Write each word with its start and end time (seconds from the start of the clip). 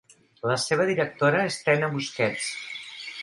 La 0.51 0.55
seva 0.63 0.87
directora 0.91 1.43
és 1.51 1.59
Tena 1.67 1.91
Busquets. 1.97 2.51